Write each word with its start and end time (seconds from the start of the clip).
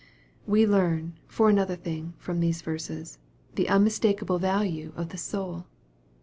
We 0.47 0.65
learn, 0.65 1.13
for 1.27 1.47
another 1.47 1.75
thing, 1.75 2.15
from 2.17 2.39
these 2.39 2.63
verses, 2.63 3.19
the 3.53 3.67
unspeakable 3.67 4.39
value 4.39 4.93
of 4.95 5.09
the 5.09 5.17
soul. 5.19 5.67